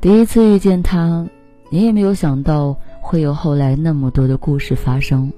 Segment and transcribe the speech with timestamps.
[0.00, 1.26] 第一次遇见他，
[1.70, 5.32] 你也没有想到会有后来那么多的故事发生，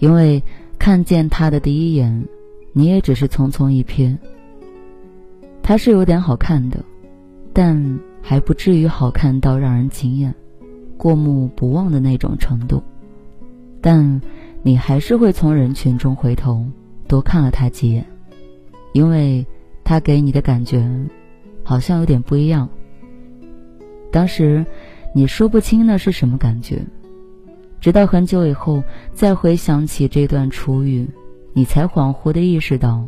[0.00, 0.42] 因为
[0.78, 2.24] 看见他的第一眼，
[2.72, 4.16] 你也只是匆匆一瞥。
[5.62, 6.84] 他是有点好看的，
[7.52, 10.34] 但还不至于好看到让人惊艳、
[10.96, 12.82] 过目不忘的那种程度。
[13.80, 14.20] 但
[14.62, 16.66] 你还是会从人群中回头
[17.08, 18.04] 多看了他几眼，
[18.92, 19.46] 因为
[19.84, 20.86] 他给你的感觉
[21.62, 22.68] 好像有点不一样。
[24.12, 24.66] 当时，
[25.14, 26.84] 你说不清那是什么感觉，
[27.80, 31.08] 直到很久以后再回想起这段初遇，
[31.52, 33.06] 你才恍惚的意识到，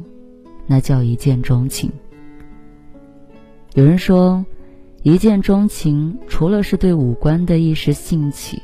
[0.66, 1.90] 那叫一见钟情。
[3.74, 4.44] 有人说，
[5.02, 8.62] 一见钟情除了是对五官的一时兴起，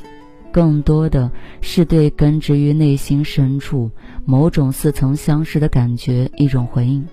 [0.52, 1.30] 更多的
[1.60, 3.90] 是对根植于内心深处
[4.24, 7.04] 某种似曾相识的感觉一种回应。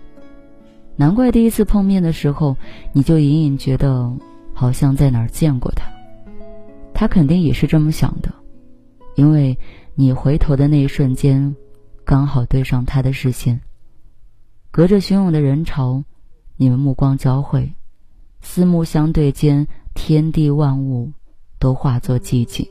[0.96, 2.56] 难怪第一次碰面的时候，
[2.94, 4.14] 你就隐隐觉得。
[4.56, 5.84] 好像在哪儿见过他，
[6.94, 8.34] 他肯定也是这么想的，
[9.16, 9.56] 因为
[9.94, 11.54] 你回头的那一瞬间，
[12.06, 13.60] 刚好对上他的视线。
[14.72, 16.04] 隔着汹涌的人潮，
[16.56, 17.74] 你们目光交汇，
[18.42, 21.12] 四目相对间，天地万物
[21.60, 22.66] 都化作寂静。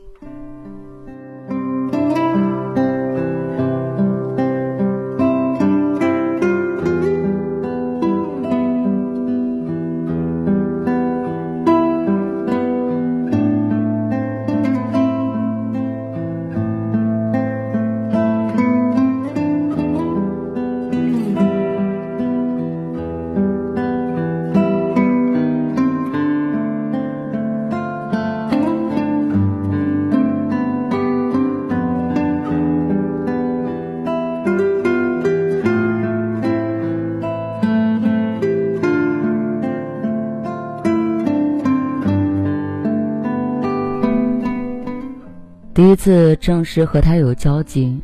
[45.75, 47.99] 第一次正式和他有交集，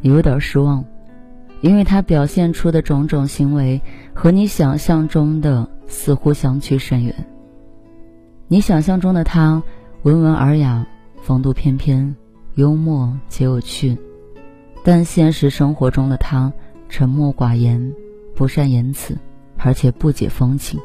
[0.00, 0.84] 有点失望，
[1.60, 3.80] 因为他表现出的种种行为
[4.12, 7.14] 和你想象中的似乎相去甚远。
[8.48, 9.62] 你想象中的他
[10.02, 10.84] 温文尔雅、
[11.22, 12.12] 风度翩翩、
[12.56, 13.96] 幽默且有趣，
[14.82, 16.52] 但现实生活中的他
[16.88, 17.94] 沉默寡言、
[18.34, 19.16] 不善言辞，
[19.58, 20.80] 而且不解风情，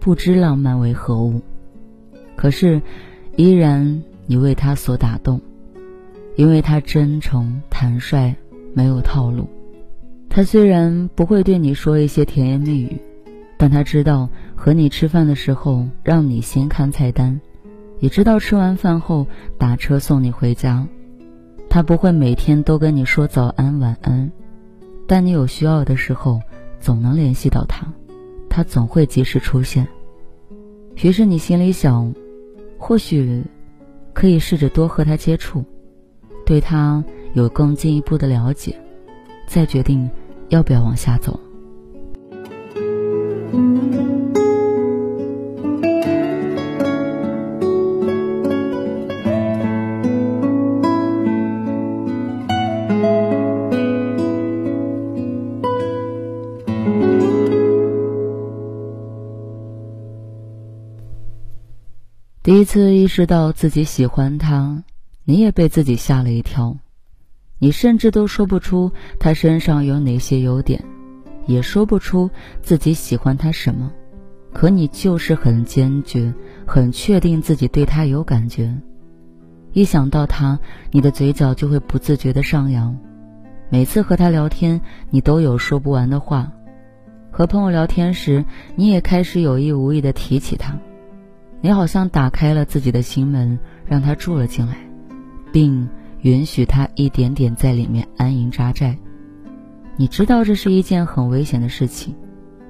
[0.00, 1.42] 不知浪漫为何物。
[2.34, 2.80] 可是，
[3.36, 5.38] 依然你为他所打动。
[6.36, 8.34] 因为他真诚坦率，
[8.74, 9.48] 没有套路。
[10.28, 13.00] 他虽然不会对你说一些甜言蜜语，
[13.56, 17.40] 但他知道和你吃饭的时候让你先看菜单，
[18.00, 19.26] 也知道吃完饭后
[19.56, 20.86] 打车送你回家。
[21.70, 24.30] 他不会每天都跟你说早安晚安，
[25.06, 26.40] 但你有需要的时候
[26.80, 27.86] 总能联系到他，
[28.50, 29.88] 他总会及时出现。
[31.02, 32.14] 于是你心里想，
[32.76, 33.42] 或许
[34.12, 35.64] 可以试着多和他接触。
[36.46, 38.74] 对他有更进一步的了解，
[39.48, 40.08] 再决定
[40.48, 41.38] 要不要往下走。
[62.44, 64.84] 第一次意识到自己喜欢他。
[65.28, 66.76] 你也被自己吓了一跳，
[67.58, 70.84] 你甚至都说不出他身上有哪些优点，
[71.46, 72.30] 也说不出
[72.62, 73.90] 自己喜欢他什么，
[74.52, 76.32] 可你就是很坚决，
[76.64, 78.72] 很确定自己对他有感觉。
[79.72, 80.56] 一想到他，
[80.92, 82.96] 你的嘴角就会不自觉的上扬。
[83.68, 84.80] 每次和他聊天，
[85.10, 86.52] 你都有说不完的话。
[87.32, 88.44] 和朋友聊天时，
[88.76, 90.78] 你也开始有意无意的提起他，
[91.60, 94.85] 你好像打开了自己的心门，让他住了进来。
[95.56, 95.88] 并
[96.20, 98.94] 允许他一点点在里面安营扎寨。
[99.96, 102.14] 你知道这是一件很危险的事情，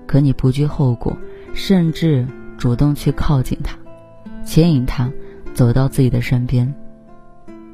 [0.06, 1.16] 可你不惧后果，
[1.52, 2.24] 甚至
[2.56, 3.76] 主动去靠近他，
[4.44, 5.12] 牵引他
[5.52, 6.72] 走到自己的身边。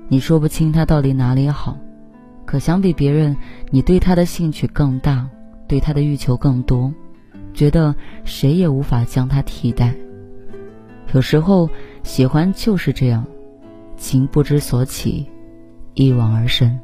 [0.09, 1.76] 你说不清他到底哪里好，
[2.47, 3.37] 可相比别人，
[3.69, 5.29] 你对他的兴趣更大，
[5.69, 6.91] 对他的欲求更多，
[7.53, 7.94] 觉得
[8.25, 9.94] 谁也无法将他替代。
[11.12, 11.69] 有时候，
[12.03, 13.26] 喜欢就是这样，
[14.02, 15.25] 情不知所起，
[15.94, 16.76] 一往而深。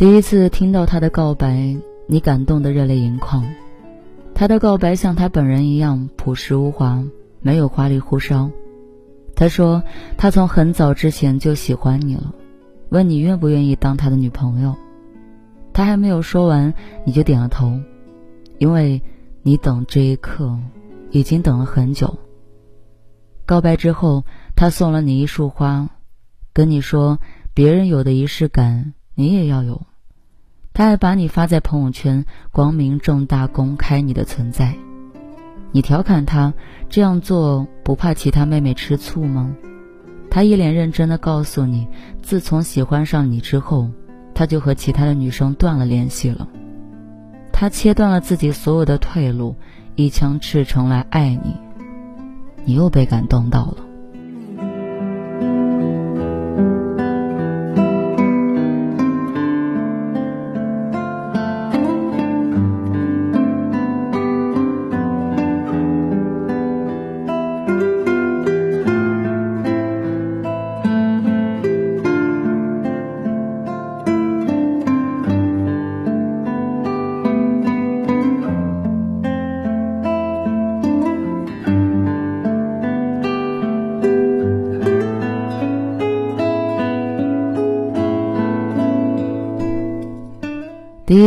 [0.00, 1.76] 第一次听到他的告白，
[2.06, 3.44] 你感动得热泪盈眶。
[4.34, 7.04] 他的告白像他本人一样朴实无华，
[7.42, 8.50] 没有花里胡哨。
[9.36, 9.82] 他说
[10.16, 12.32] 他从很早之前就喜欢你了，
[12.88, 14.74] 问你愿不愿意当他的女朋友。
[15.74, 16.72] 他还没有说完，
[17.04, 17.78] 你就点了头，
[18.56, 19.02] 因为
[19.42, 20.58] 你等这一刻
[21.10, 22.16] 已经等了很久。
[23.44, 24.24] 告白之后，
[24.56, 25.90] 他送了你一束花，
[26.54, 27.18] 跟你说
[27.52, 29.82] 别人有的仪式感，你也要有。
[30.80, 34.74] 他还把你发在朋友圈，光明正大公开你的存在。
[35.72, 36.54] 你调侃他
[36.88, 39.54] 这样做不怕其他妹妹吃醋吗？
[40.30, 41.86] 他一脸认真的告诉你，
[42.22, 43.90] 自从喜欢上你之后，
[44.32, 46.48] 他就和其他的女生断了联系了。
[47.52, 49.54] 他切断了自己所有的退路，
[49.96, 51.54] 一腔赤诚来爱你。
[52.64, 53.84] 你又被感动到了。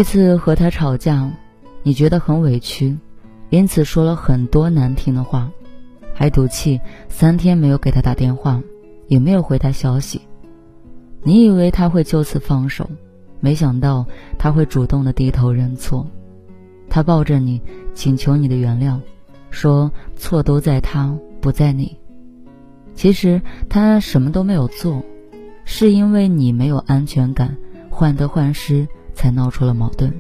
[0.04, 1.32] 一次和他吵架，
[1.82, 2.98] 你觉得很委屈，
[3.50, 5.50] 因此说了很多难听的话，
[6.14, 6.78] 还赌气
[7.08, 8.62] 三天没有给他打电话，
[9.08, 10.20] 也没有回他消息。
[11.22, 12.90] 你以为他会就此放手，
[13.40, 14.06] 没想到
[14.38, 16.06] 他会主动的低头认错。
[16.90, 17.62] 他抱着你，
[17.94, 19.00] 请求你的原谅，
[19.52, 21.96] 说错都在他，不在你。
[22.94, 25.02] 其实他什么都没有做，
[25.64, 27.56] 是因为你没有安全感，
[27.90, 28.86] 患得患失。
[29.24, 30.14] 才闹出了矛盾。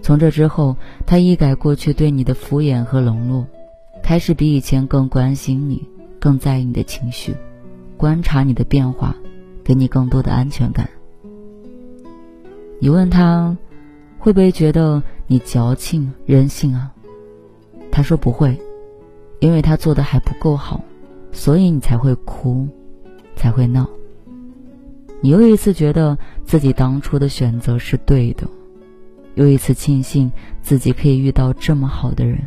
[0.00, 3.44] 从这之后，他一改过去对你的敷衍和冷落，
[4.00, 5.84] 开始比以前更关心你，
[6.20, 7.34] 更在意你的情绪，
[7.96, 9.16] 观察你的变化，
[9.64, 10.88] 给你更多的安全感。
[12.78, 13.56] 你问他，
[14.20, 16.94] 会不会觉得你矫情任性啊？
[17.90, 18.56] 他说不会，
[19.40, 20.80] 因为他做的还不够好，
[21.32, 22.68] 所以你才会哭，
[23.34, 23.90] 才会闹。
[25.22, 28.48] 你又一次觉得自己当初的选择是对的，
[29.34, 32.38] 又一次庆幸自己可以遇到这么好的人。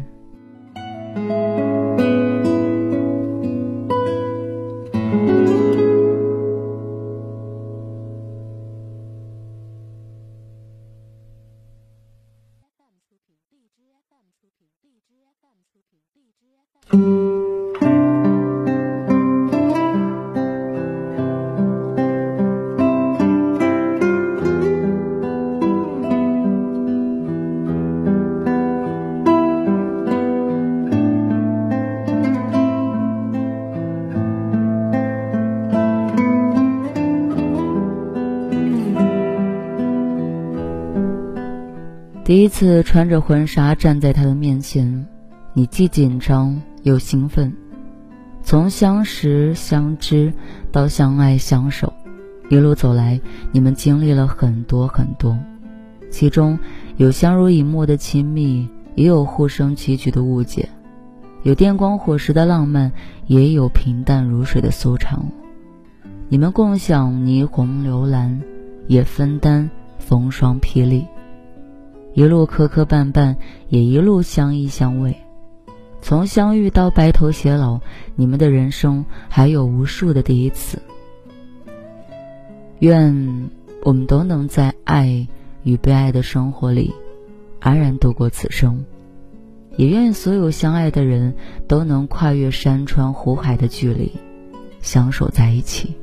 [42.25, 45.06] 第一次穿着婚纱站在他的面前，
[45.51, 47.53] 你既紧张又兴奋。
[48.42, 50.32] 从相识相知
[50.72, 51.92] 到相爱相守，
[52.50, 53.20] 一路走来，
[53.51, 55.38] 你们经历了很多很多，
[56.10, 56.58] 其中
[56.96, 60.70] 有相濡以沫的亲密，也有互生崎岖的误解，
[61.42, 62.89] 有电光火石的浪漫，
[63.27, 65.25] 也有平淡如水的俗常。
[66.30, 68.42] 你们共享霓虹流岚，
[68.88, 71.06] 也分担风霜霹雳。
[72.13, 73.36] 一路磕磕绊绊，
[73.70, 75.15] 也一路相依相偎。
[76.01, 77.79] 从相遇到白头偕老，
[78.15, 80.82] 你们的人生还有无数的第一次。
[82.79, 83.50] 愿
[83.84, 85.27] 我们都能在爱
[85.63, 86.93] 与被爱的生活里
[87.60, 88.84] 安然度过此生，
[89.77, 91.34] 也愿所有相爱的人
[91.67, 94.12] 都能跨越山川湖海的距离，
[94.82, 95.96] 相守在一起。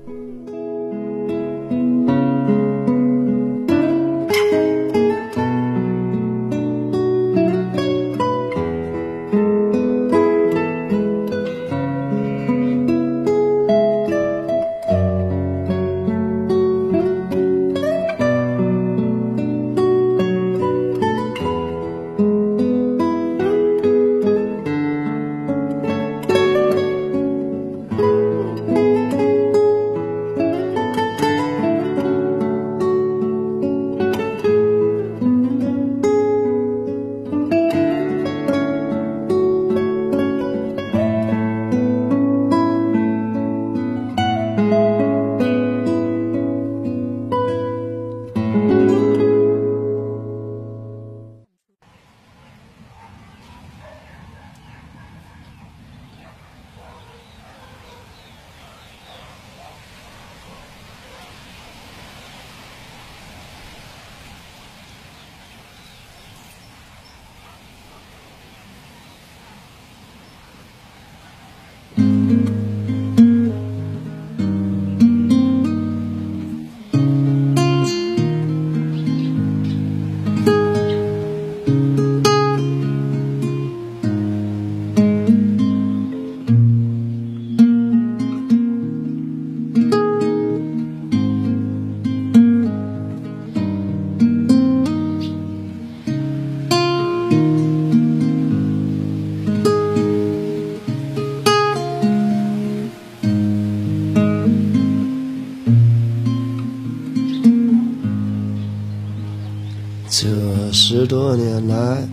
[111.10, 112.08] 多年来，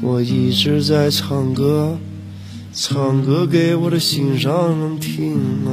[0.00, 1.96] 我一直在唱歌，
[2.74, 5.70] 唱歌给我的心上人听啊。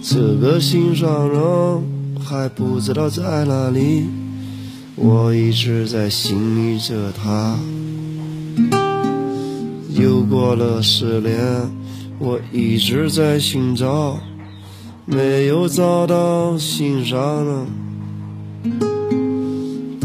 [0.00, 4.04] 这个心上人还不知道在哪里，
[4.94, 7.58] 我一直在心里着他。
[9.90, 11.68] 又过了十年，
[12.20, 14.16] 我一直在寻找，
[15.06, 18.97] 没有找到心上人。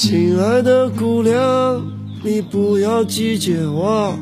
[0.00, 1.82] 亲爱的姑娘，
[2.22, 4.16] 你不要拒绝我，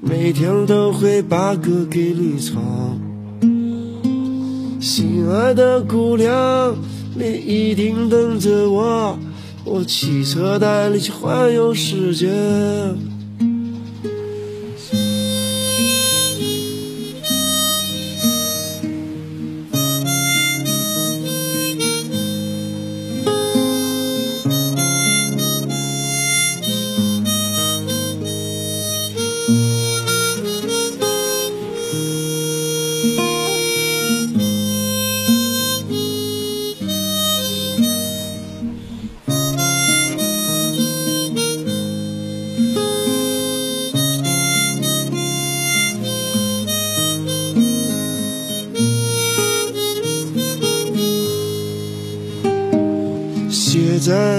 [0.00, 2.60] 每天都会把歌给你唱。
[4.80, 6.74] 心爱的姑娘，
[7.14, 9.16] 你一定等着我，
[9.64, 12.26] 我骑车带你去环游世界。